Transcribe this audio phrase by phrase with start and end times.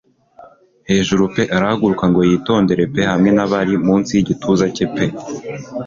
[0.89, 5.05] Hejuru pe arahaguruka ngo yitondere pe hamwe na barri munsi yigituza cye pe